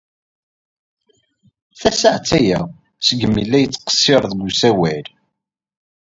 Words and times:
Tasaɛet 1.79 2.29
aya 2.37 2.59
seg 3.07 3.19
mi 3.33 3.41
ay 3.43 3.47
la 3.51 3.57
yettqeṣṣir 3.63 4.23
deg 4.31 4.41
usawal. 4.47 5.05